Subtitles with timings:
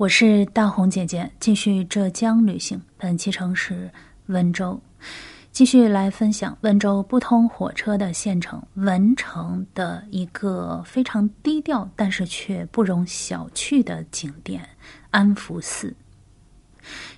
[0.00, 2.80] 我是大红姐姐，继续浙江旅行。
[2.96, 3.90] 本期城市
[4.28, 4.80] 温州，
[5.52, 14.66] 继续来分享温州不通火车的县城文城的一个非常低调，但是却不容小觑的景点——
[15.12, 15.94] 安福寺。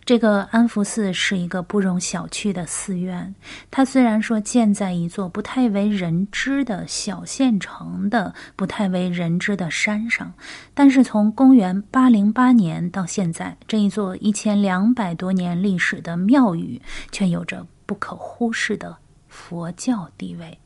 [0.05, 3.35] 这个安福寺是一个不容小觑的寺院。
[3.71, 10.33] 它虽然说建在一座不太为人知的小县城的不太为人知的山上，
[10.75, 18.97] 但是从公元八零八年到现在，这一座一千两百多年历史的庙宇，却有着不可忽视的
[19.29, 20.59] 佛教地位。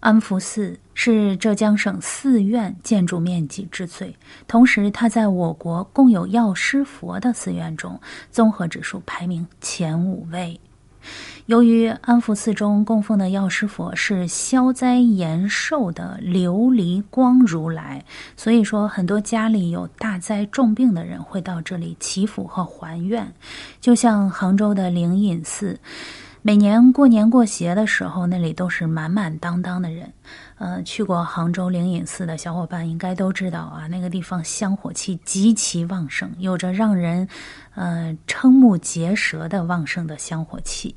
[0.00, 4.14] 安福寺是浙江省寺院建筑面积之最，
[4.46, 10.58] 同时它在我国共有药师佛的寺院中，综合指数排名前五位。
[11.46, 18.04] 由于安福寺中供奉的药师佛是消灾延寿的琉璃光如来，
[18.36, 23.32] 所以说很多家里有大灾重病的人会到这里祈福和还愿，
[23.80, 25.78] 就像杭州的灵隐寺。
[26.40, 30.12] 每年过年过节的时候，那里都是满满当当的人。
[30.56, 37.28] 呃，去过杭州灵隐寺的小伙伴应该都知道啊，那个地方香火气极其旺盛，有着让人
[37.74, 40.94] 呃瞠目结舌的旺盛的香火气。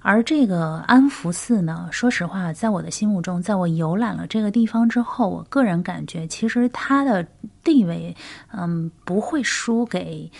[0.00, 7.26] 而这个安福寺呢，说实话，在我的心目中，在我游览了这个地方之后，我个人感觉，其实它的
[7.62, 8.14] 地位，
[8.52, 10.30] 嗯，不会输给。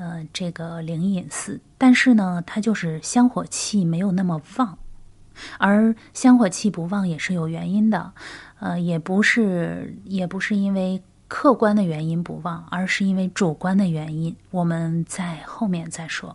[0.00, 4.78] 呃，这个灵隐寺，但是呢，它就是香火气没有那么旺，
[5.58, 8.10] 而香火气不旺也是有原因的，
[8.60, 16.34] 呃，也不是也不是因为客观的原因不旺，而是因为主观的原因，我们在后面再说。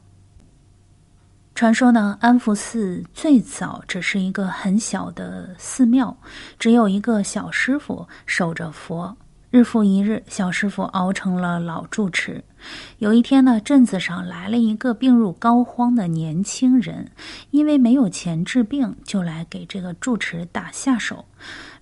[1.55, 6.15] 传说呢，安福寺最早只是一个很小的寺庙，
[6.59, 9.17] 只有一个小师傅守着佛。
[9.55, 12.43] 日复一日，小师傅熬成了老住持。
[12.97, 17.09] 有一天呢，镇子上来了一个病入膏肓的年轻人，
[17.51, 21.23] 因为没有钱治病，就来给这个住持打下手。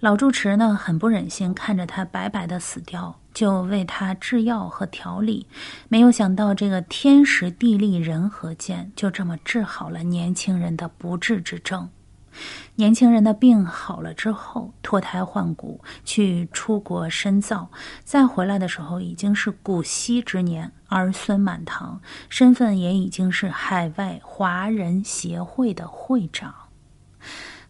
[0.02, 5.48] 老住持呢，很不忍心看着他白白的死掉，就为他制药和调理。
[5.90, 11.90] 没有想到，这个天时地利人和间，就这么治好了年轻人的不治之症。
[12.76, 17.70] 年轻人的病好了之后，脱胎换骨，去出国深造，
[18.04, 26.54] 再回来的时候已经是古稀之年，儿孙满堂，身份也已经是海外华人协会的会长。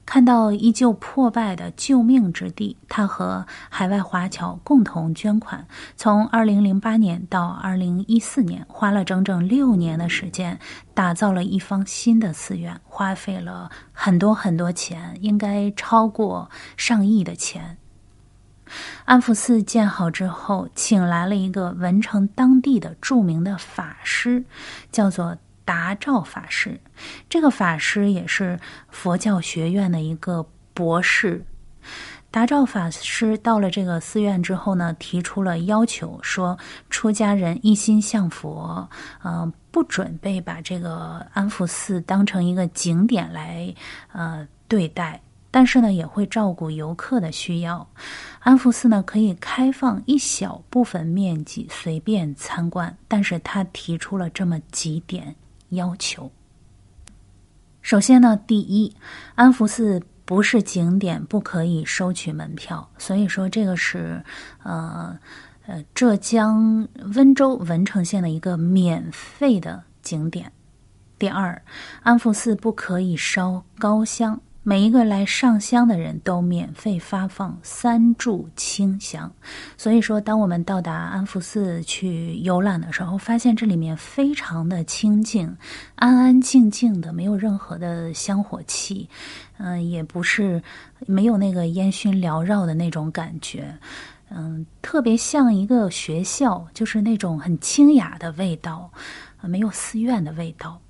[0.05, 5.65] 看到依旧破败的救命之地，他和海外华侨共同捐款，
[5.95, 10.59] 从2008年到2014年，花了整整六年的时间，
[10.93, 13.71] 打造了一方新的寺院，花费了
[14.03, 17.77] 很多很多钱，应该超过上亿的钱。
[19.05, 24.43] 安福寺建好之后，请来了一个文成当地的著名的法师，
[24.91, 25.37] 叫做。
[25.65, 26.77] 达照法师，
[27.29, 28.59] 这个法师也是
[28.89, 31.45] 佛教学院的一个博士。
[32.29, 36.59] 达照法师到了这个寺院之后呢，提出了要求，说
[36.89, 38.89] 出家人一心向佛，
[39.23, 43.75] 嗯，不准备把这个安福寺当成一个景点来
[44.11, 45.19] 呃对待，
[45.51, 47.85] 但是呢，也会照顾游客的需要。
[48.39, 55.35] 安福寺呢，可以开放一小部分面积随便参观，但是他提出了这么几点。
[55.69, 56.31] 要求。
[57.81, 58.95] 首先呢，第一，
[59.33, 64.23] 安福寺不是景点，不可以收取门票，所以说这个是
[64.61, 65.17] 呃
[65.65, 70.51] 呃浙江温州文成县的一个免费的景点。
[71.17, 71.61] 第二，
[72.01, 74.39] 安福寺不可以烧高香。
[74.65, 79.29] 每一个来上香的人都免费发放三炷清香，
[79.77, 85.53] 所以说，当我们到达安福寺去游览的时候，发现这里面非常的清静，
[85.95, 89.09] 安安静静的，没有任何的香火气，
[89.57, 90.63] 嗯，也不是
[91.05, 93.77] 没有那个烟熏缭绕的那种感觉，
[94.35, 98.91] 嗯，特别像一个学校，就是那种很清雅的味道，
[99.41, 100.81] 没有寺院的味道。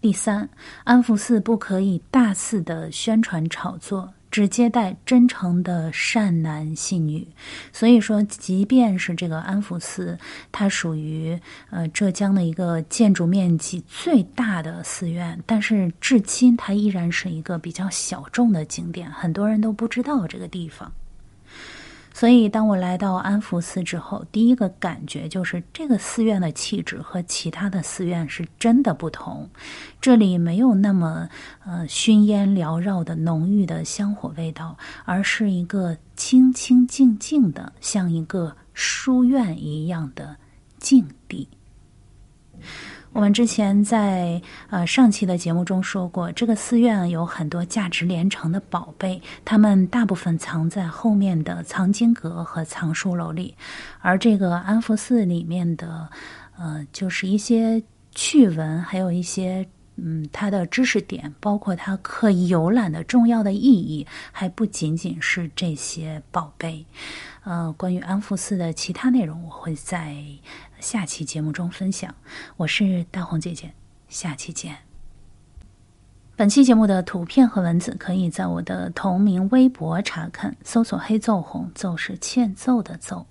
[0.00, 0.48] 第三，
[0.84, 7.28] 安福寺不可以大肆的宣传炒作，只接待真诚的善男信女。
[7.72, 10.18] 所以说，即便是这个安福寺，
[10.50, 11.38] 它属于
[11.70, 20.90] 呃浙江的一个建筑面积最大的寺院，但是至今它依然是一个比较小众的景点，很多人都不知道这个地方。
[22.14, 29.48] 所以，当我来到安福寺之后，第一个感觉就是这个寺院的气质和其他的寺院是真的不同。
[30.00, 31.28] 这里没有那么
[31.64, 40.36] 呃熏烟缭绕的浓郁的香火味道，而是一个清清静静的，像一个书院一样的
[40.78, 41.48] 境地。
[43.12, 53.54] 我们之前在呃上期的节目中说过，这个寺院有很多价值连城的宝贝，它们大部分藏在后面的藏经阁和藏书楼里，
[54.00, 56.08] 而这个安福寺里面的
[56.56, 57.82] 呃，就是一些
[58.14, 59.68] 趣闻，还有一些
[60.04, 66.84] 嗯它的知识点，包括它可游览的重要的意义，还不仅仅是这些宝贝。
[67.44, 70.16] 呃，关于安福寺的其他内容，我会在。
[70.80, 72.12] 下期节目中分享，
[72.56, 73.72] 我是大红姐姐，
[74.08, 74.78] 下期见。
[76.34, 83.26] 本期节目的图片和文字可以在我的同名微博查看，搜索“黑奏红”，奏是欠揍的奏。